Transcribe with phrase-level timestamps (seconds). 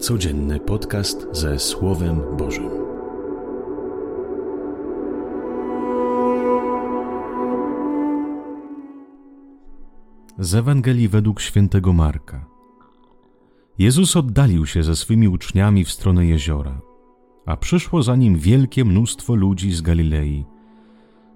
[0.00, 2.70] Codzienny podcast ze Słowem Bożym.
[10.38, 12.46] Z Ewangelii według świętego Marka.
[13.78, 16.80] Jezus oddalił się ze swymi uczniami w stronę jeziora,
[17.46, 20.44] a przyszło za nim wielkie mnóstwo ludzi z Galilei,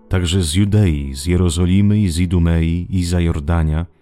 [0.08, 3.86] także z Judei, z Jerozolimy i z Idumei i za Jordania–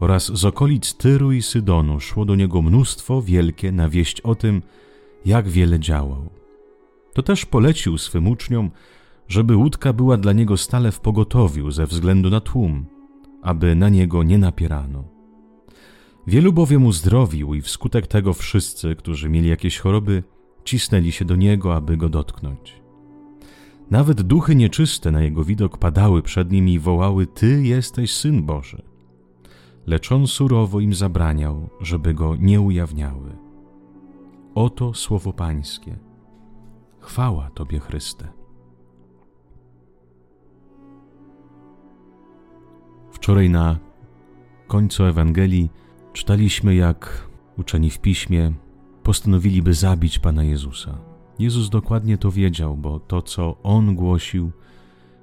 [0.00, 4.62] oraz z okolic Tyru i Sydonu szło do niego mnóstwo wielkie na wieść o tym,
[5.24, 6.30] jak wiele działał.
[7.14, 8.70] To też polecił swym uczniom,
[9.28, 12.86] żeby łódka była dla niego stale w pogotowiu ze względu na tłum,
[13.42, 15.04] aby na niego nie napierano.
[16.26, 20.22] Wielu bowiem uzdrowił i wskutek tego wszyscy, którzy mieli jakieś choroby,
[20.64, 22.82] cisnęli się do niego, aby go dotknąć.
[23.90, 28.87] Nawet duchy nieczyste na jego widok padały przed nim i wołały: Ty jesteś syn Boży
[29.88, 33.36] lecz on surowo im zabraniał, żeby go nie ujawniały.
[34.54, 35.98] Oto słowo Pańskie.
[37.00, 38.28] Chwała Tobie, Chryste.
[43.10, 43.78] Wczoraj na
[44.66, 45.70] końcu Ewangelii
[46.12, 48.52] czytaliśmy, jak uczeni w piśmie
[49.02, 50.98] postanowili, by zabić Pana Jezusa.
[51.38, 54.50] Jezus dokładnie to wiedział, bo to, co On głosił,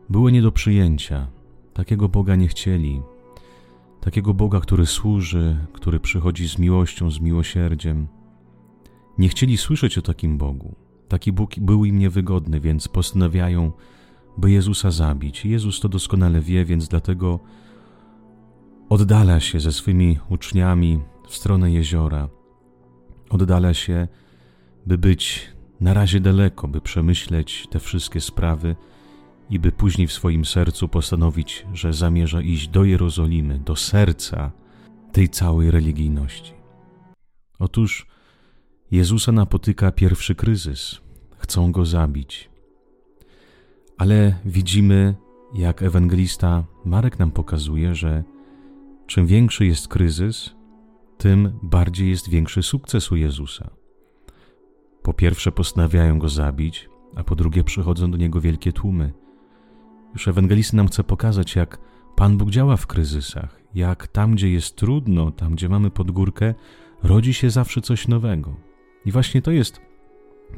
[0.09, 1.27] było nie do przyjęcia.
[1.73, 3.01] Takiego Boga nie chcieli,
[4.05, 8.07] takiego Boga, który służy, który przychodzi z miłością, z miłosierdziem.
[9.17, 10.75] Nie chcieli słyszeć o takim Bogu.
[11.07, 13.71] Taki Bóg był im niewygodny, więc postanawiają,
[14.37, 15.45] by Jezusa zabić.
[15.45, 17.39] Jezus to doskonale wie, więc dlatego
[18.89, 22.29] oddala się ze swymi uczniami w stronę jeziora.
[23.29, 24.07] Oddala się,
[24.85, 25.49] by być
[25.81, 28.75] na razie daleko, by przemyśleć te wszystkie sprawy
[29.49, 34.51] i by później w swoim sercu postanowić, że zamierza iść do Jerozolimy, do serca
[35.11, 36.53] tej całej religijności.
[37.59, 38.07] Otóż
[38.91, 41.01] Jezusa napotyka pierwszy kryzys.
[41.37, 42.49] Chcą go zabić.
[43.97, 45.15] Ale widzimy,
[45.53, 48.23] jak ewangelista Marek nam pokazuje, że
[49.07, 50.55] czym większy jest kryzys,
[51.17, 53.69] tym bardziej jest większy sukces u Jezusa.
[55.01, 59.13] Po pierwsze postanawiają go zabić, a po drugie przychodzą do niego wielkie tłumy.
[60.15, 61.77] Już ewangelista nam chce pokazać, jak
[62.15, 66.53] Pan Bóg działa w kryzysach, jak tam, gdzie jest trudno, tam, gdzie mamy podgórkę,
[67.03, 68.55] rodzi się zawsze coś nowego.
[69.05, 69.81] I właśnie to jest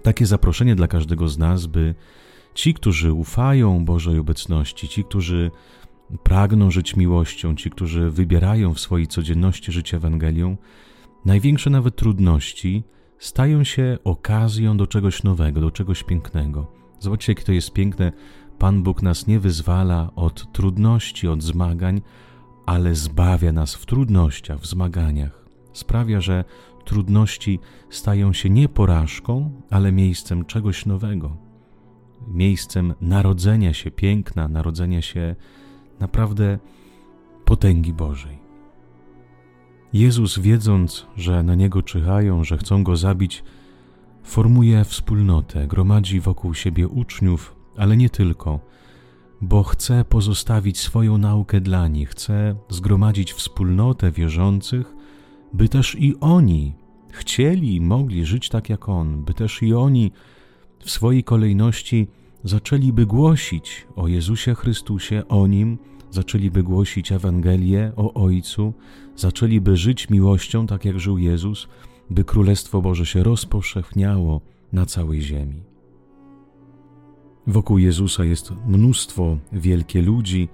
[0.03, 1.95] takie zaproszenie dla każdego z nas, by
[2.53, 5.51] ci, którzy ufają Bożej obecności, ci, którzy
[6.23, 10.57] pragną żyć miłością, ci, którzy wybierają w swojej codzienności życie Ewangelią,
[11.25, 12.83] największe nawet trudności
[13.19, 16.71] stają się okazją do czegoś nowego, do czegoś pięknego.
[16.99, 18.11] Zobaczcie, jakie to jest piękne
[18.59, 22.01] Pan Bóg nas nie wyzwala od trudności, od zmagań,
[22.65, 25.45] ale zbawia nas w trudnościach, w zmaganiach.
[25.73, 26.43] Sprawia, że
[26.85, 27.59] trudności
[27.89, 31.37] stają się nie porażką, ale miejscem czegoś nowego.
[32.27, 35.35] Miejscem narodzenia się piękna, narodzenia się
[35.99, 36.59] naprawdę
[37.45, 38.39] potęgi Bożej.
[39.93, 43.43] Jezus, wiedząc, że na niego czyhają, że chcą go zabić,
[44.23, 48.59] formuje wspólnotę, gromadzi wokół siebie uczniów, ale nie tylko,
[49.41, 54.93] bo chce pozostawić swoją naukę dla nich, chce zgromadzić wspólnotę wierzących,
[55.53, 56.73] by też i oni
[57.11, 60.11] chcieli i mogli żyć tak jak On, by też i oni
[60.79, 62.07] w swojej kolejności
[62.43, 65.77] zaczęliby głosić o Jezusie Chrystusie, o Nim,
[66.11, 68.73] zaczęliby głosić Ewangelię o Ojcu,
[69.15, 71.67] zaczęliby żyć miłością tak jak żył Jezus,
[72.09, 74.41] by Królestwo Boże się rozpowszechniało
[74.73, 75.76] na całej ziemi.
[77.47, 80.49] Wokół Jezusa jest mnóstwo wielkie ludzi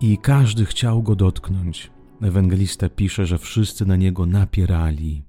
[0.00, 1.90] i każdy chciał go dotknąć.
[2.22, 5.22] Ewangelista pisze, że wszyscy na niego napierali,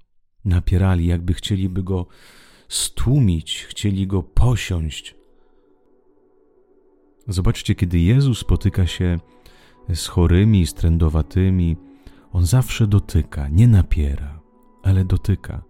[0.45, 2.07] napierali, jakby chcieliby go
[2.67, 5.15] stłumić, chcieli go posiąść.
[7.27, 9.19] Zobaczcie, kiedy Jezus spotyka się
[9.93, 11.77] z chorymi, z trędowatymi,
[12.31, 14.41] on zawsze dotyka, nie napiera,
[14.83, 15.63] ale dotyka.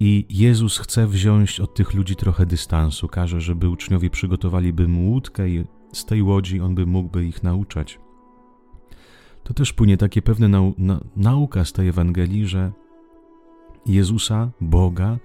[0.00, 5.10] I Jezus chce wziąć od tych ludzi trochę dystansu, każe, żeby uczniowie przygotowali by mu
[5.10, 7.98] łódkę i z tej łodzi on by mógłby ich nauczać.
[9.44, 12.72] To też płynie takie pewne nau na nauka z tej Ewangelii, że
[13.86, 15.18] Jezusa, Boga,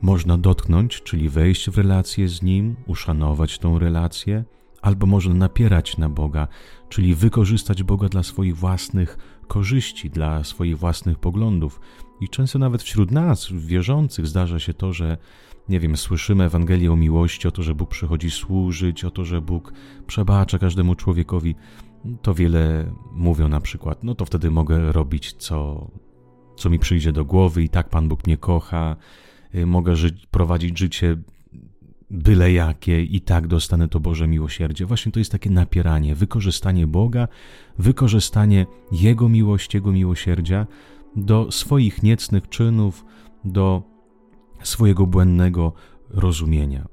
[0.00, 4.44] można dotknąć, czyli wejść w relację z Nim, uszanować tą relację,
[4.82, 6.48] albo można napierać na Boga,
[6.88, 11.80] czyli wykorzystać Boga dla swoich własnych korzyści, dla swoich własnych poglądów.
[12.24, 15.16] I często nawet wśród nas, wierzących, zdarza się to, że
[15.68, 19.40] nie wiem, słyszymy Ewangelię o miłości, o to, że Bóg przychodzi służyć, o to, że
[19.40, 19.72] Bóg
[20.06, 21.54] przebacza każdemu człowiekowi.
[22.22, 25.90] To wiele mówią na przykład, no to wtedy mogę robić, co,
[26.56, 28.96] co mi przyjdzie do głowy, i tak Pan Bóg mnie kocha,
[29.54, 31.16] y, mogę żyć, prowadzić życie
[32.10, 34.86] byle jakie i tak dostanę to Boże miłosierdzie.
[34.86, 37.28] Właśnie to jest takie napieranie, wykorzystanie Boga,
[37.78, 40.66] wykorzystanie Jego miłości, Jego miłosierdzia
[41.16, 43.04] do swoich niecnych czynów,
[43.44, 43.82] do
[44.62, 45.72] swojego błędnego
[46.10, 46.86] rozumienia.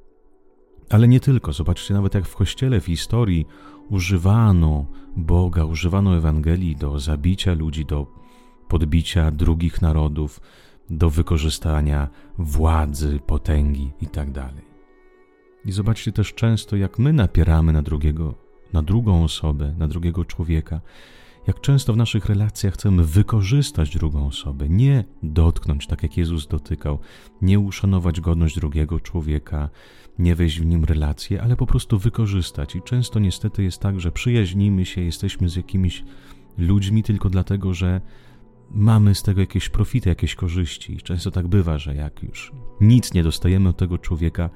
[0.89, 1.53] Ale nie tylko.
[1.53, 3.45] Zobaczcie, nawet jak w kościele, w historii
[3.89, 4.85] używano
[5.15, 8.07] Boga, używano Ewangelii do zabicia ludzi, do
[8.67, 10.39] podbicia drugich narodów,
[10.89, 14.33] do wykorzystania władzy, potęgi itd.
[14.33, 14.53] Tak
[15.65, 18.35] I zobaczcie też często, jak my napieramy na drugiego,
[18.73, 20.81] na drugą osobę, na drugiego człowieka,
[21.47, 26.99] jak często w naszych relacjach chcemy wykorzystać drugą osobę, nie dotknąć tak jak Jezus dotykał,
[27.41, 29.69] nie uszanować godność drugiego człowieka,
[30.19, 32.75] nie wejść w nim relacje, ale po prostu wykorzystać.
[32.75, 36.03] I często niestety jest tak, że przyjaźnimy się, jesteśmy z jakimiś
[36.57, 38.01] ludźmi tylko dlatego, że
[38.71, 40.97] mamy z tego jakieś profity, jakieś korzyści.
[40.97, 42.51] Często tak bywa, że jak już
[42.81, 44.49] nic nie dostajemy od tego człowieka,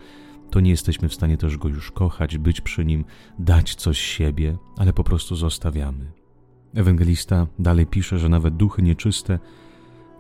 [0.52, 3.06] to nie jesteśmy w stanie też go już kochać, być przy nim,
[3.40, 6.25] dać coś siebie, ale po prostu zostawiamy.
[6.76, 9.40] Ewangelista dalej pisze, że nawet duchy nieczyste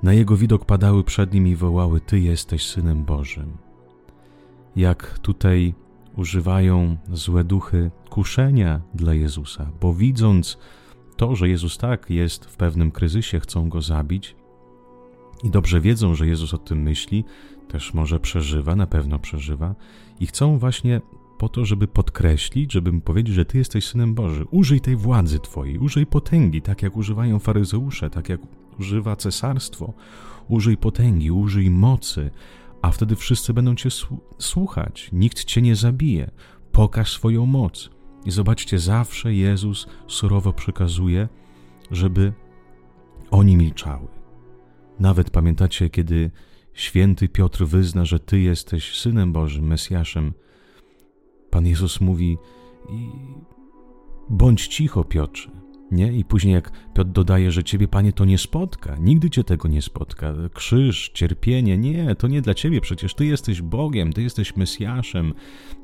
[0.04, 3.58] na jego widok padały przed nim i wołały: Ty jesteś synem Bożym.
[4.76, 5.74] Jak tutaj
[6.16, 10.58] używają złe duchy kuszenia dla Jezusa, bo widząc
[11.18, 14.36] to, że Jezus tak jest w pewnym kryzysie, chcą go zabić
[15.44, 17.24] i dobrze wiedzą, że Jezus o tym myśli,
[17.68, 19.76] też może przeżywa, na pewno przeżywa,
[20.20, 21.02] i chcą właśnie
[21.38, 24.46] po to, żeby podkreślić, żeby mu powiedzieć, że Ty jesteś Synem Boży.
[24.52, 28.42] Użyj tej władzy Twojej, użyj potęgi, tak jak używają faryzeusze, tak jak
[28.80, 29.94] używa cesarstwo.
[30.48, 32.32] Użyj potęgi, użyj mocy,
[32.82, 33.90] a wtedy wszyscy będą Cię
[34.40, 35.10] słuchać.
[35.14, 36.32] Nikt Cię nie zabije.
[36.72, 37.90] Pokaż swoją moc.
[38.26, 41.28] I zobaczcie, zawsze Jezus surowo przekazuje,
[41.92, 42.34] żeby
[43.32, 44.08] oni milczały.
[45.00, 46.32] Nawet pamiętacie, kiedy
[46.74, 50.34] święty Piotr wyzna, że Ty jesteś Synem Bożym, Mesjaszem,
[51.56, 52.38] Pan Jezus mówi:
[54.30, 55.52] Bądź cicho, Piotrze.
[55.92, 56.14] Nie?
[56.14, 59.82] I później, jak Piotr dodaje, że ciebie, panie, to nie spotka, nigdy cię tego nie
[59.82, 60.34] spotka.
[60.54, 65.34] Krzyż, cierpienie, nie, to nie dla ciebie, przecież ty jesteś Bogiem, ty jesteś Mesjaszem,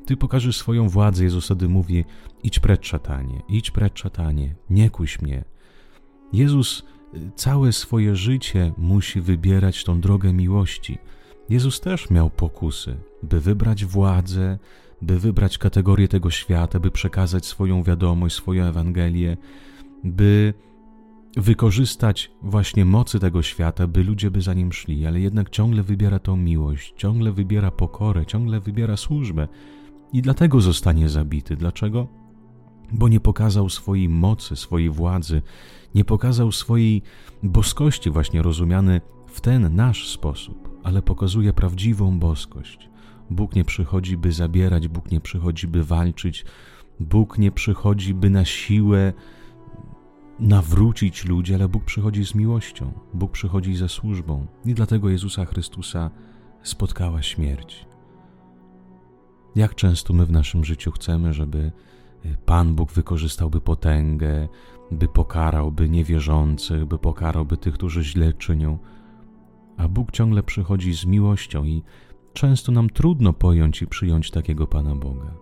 [0.06, 1.24] ty pokażesz swoją władzę.
[1.24, 2.04] Jezus wtedy mówi:
[2.42, 5.44] idź precz, szatanie, idź precz, szatanie, nie kuś mnie.
[6.32, 6.82] Jezus
[7.14, 10.98] y, całe swoje życie musi wybierać tą drogę miłości.
[11.48, 14.58] Jezus też miał pokusy, by wybrać władzę,
[15.02, 19.36] by wybrać kategorię tego świata, by przekazać swoją wiadomość, swoją Ewangelię,
[20.04, 20.54] by
[21.36, 26.18] wykorzystać właśnie mocy tego świata, by ludzie by za nim szli, ale jednak ciągle wybiera
[26.18, 29.48] tą miłość, ciągle wybiera pokorę, ciągle wybiera służbę
[30.12, 31.56] i dlatego zostanie zabity.
[31.56, 32.08] Dlaczego?
[32.92, 35.42] Bo nie pokazał swojej mocy, swojej władzy,
[35.94, 37.02] nie pokazał swojej
[37.42, 42.88] boskości, właśnie rozumiany w ten nasz sposób, ale pokazuje prawdziwą boskość.
[43.30, 46.44] Bóg nie przychodzi, by zabierać, Bóg nie przychodzi, by walczyć,
[47.00, 49.12] Bóg nie przychodzi, by na siłę
[50.40, 54.46] nawrócić ludzi, ale Bóg przychodzi z miłością, Bóg przychodzi ze służbą.
[54.64, 56.10] I dlatego Jezusa Chrystusa
[56.62, 57.86] spotkała śmierć.
[59.54, 61.72] Jak często my w naszym życiu chcemy, żeby
[62.46, 64.48] Pan Bóg wykorzystałby potęgę,
[64.90, 68.78] by pokarałby niewierzących, by pokarałby tych, którzy źle czynią,
[69.76, 71.82] a Bóg ciągle przychodzi z miłością i
[72.32, 75.34] często nam trudno pojąć i przyjąć takiego Pana Boga.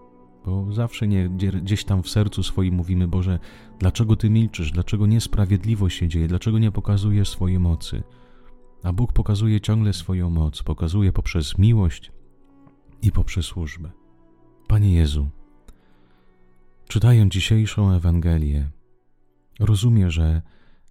[0.47, 1.29] Bo zawsze nie,
[1.63, 3.39] gdzieś tam w sercu swoim mówimy, Boże,
[3.79, 8.03] dlaczego Ty milczysz, dlaczego niesprawiedliwość się dzieje, dlaczego nie pokazujesz swojej mocy.
[8.83, 12.13] A Bóg pokazuje ciągle swoją moc, pokazuje poprzez miłość
[13.03, 13.91] i poprzez służbę.
[14.69, 15.29] Panie Jezu,
[16.89, 18.71] czytając dzisiejszą Ewangelię,
[19.61, 20.43] rozumiem, że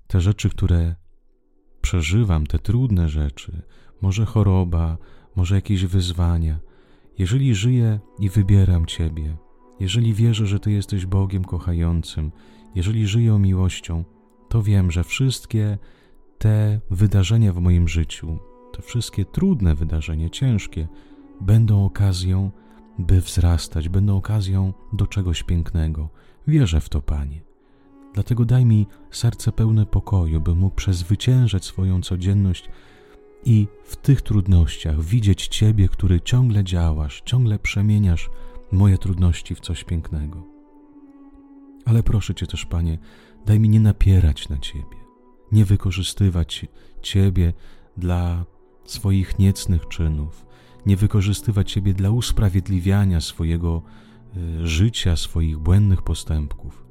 [0.07, 0.95] te rzeczy, które
[1.89, 3.61] przeżywam, te trudne rzeczy,
[4.01, 4.97] może choroba,
[5.35, 6.59] może jakieś wyzwania,
[7.17, 9.37] jeżeli żyję i wybieram Ciebie,
[9.79, 12.31] jeżeli wierzę, że Ty jesteś Bogiem kochającym,
[12.75, 14.03] jeżeli żyję miłością,
[14.49, 15.77] to wiem, że wszystkie
[16.37, 18.39] te wydarzenia w moim życiu,
[18.73, 20.87] te wszystkie trudne wydarzenia, ciężkie,
[21.41, 22.51] będą okazją,
[22.99, 26.09] by wzrastać, będą okazją do czegoś pięknego.
[26.47, 27.48] Wierzę w to, Panie.
[28.19, 32.69] Dlatego daj mi serce pełne pokoju, bym mógł przezwyciężać swoją codzienność
[33.45, 38.29] i w tych trudnościach widzieć Ciebie, który ciągle działasz, ciągle przemieniasz
[38.71, 40.43] moje trudności w coś pięknego.
[41.85, 42.97] Ale proszę Cię też, Panie,
[43.45, 44.97] daj mi nie napierać na Ciebie,
[45.51, 46.65] nie wykorzystywać
[47.01, 47.53] Ciebie
[47.97, 48.45] dla
[48.85, 50.45] swoich niecnych czynów,
[50.85, 53.81] nie wykorzystywać Ciebie dla usprawiedliwiania swojego
[54.37, 56.88] y, życia, swoich błędnych postępków.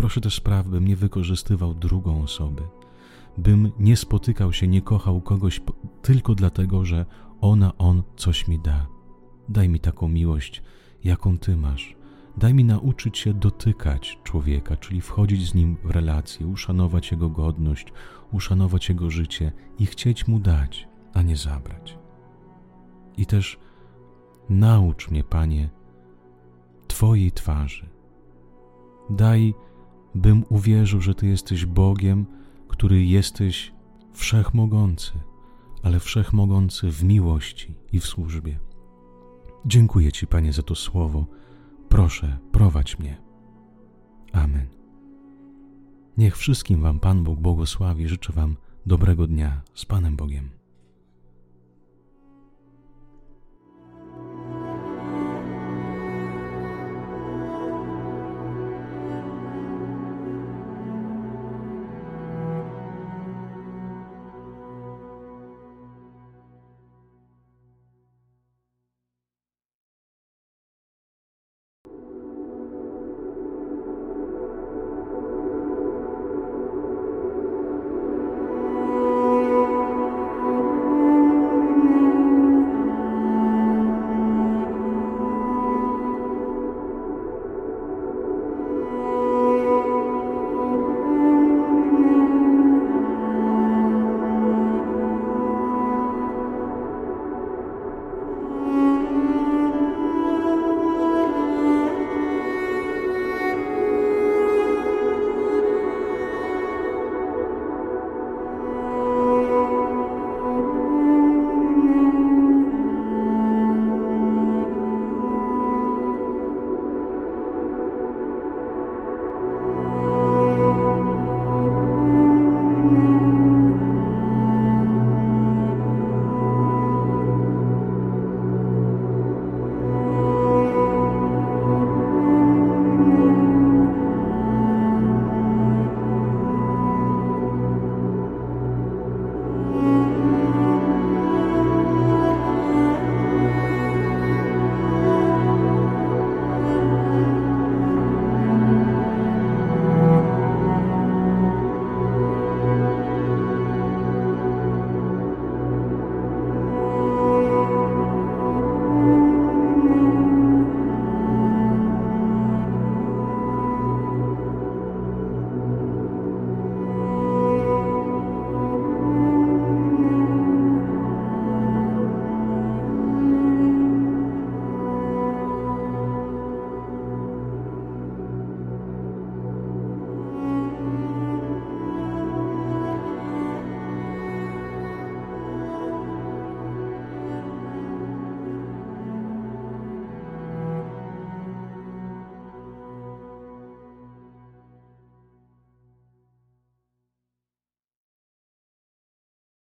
[0.00, 2.62] Proszę też spraw, bym nie wykorzystywał drugą osobę,
[3.38, 5.60] bym nie spotykał się, nie kochał kogoś
[6.02, 7.06] tylko dlatego, że
[7.40, 8.86] ona, on coś mi da.
[9.48, 10.62] Daj mi taką miłość,
[11.04, 11.96] jaką Ty masz.
[12.36, 17.92] Daj mi nauczyć się dotykać człowieka, czyli wchodzić z nim w relacje, uszanować jego godność,
[18.32, 21.98] uszanować jego życie i chcieć mu dać, a nie zabrać.
[23.16, 23.58] I też
[24.48, 25.70] naucz mnie, Panie,
[26.88, 27.88] Twojej twarzy.
[29.10, 29.54] Daj,
[30.14, 32.26] bym uwierzył, że Ty jesteś Bogiem,
[32.68, 33.72] który jesteś
[34.12, 35.12] wszechmogący,
[35.82, 38.58] ale wszechmogący w miłości i w służbie.
[39.66, 41.26] Dziękuję Ci, Panie, za to słowo.
[41.88, 43.20] Proszę, prowadź mnie.
[44.32, 44.66] Amen.
[46.18, 48.08] Niech wszystkim Wam Pan Bóg błogosławi.
[48.08, 50.59] Życzę Wam dobrego dnia z Panem Bogiem.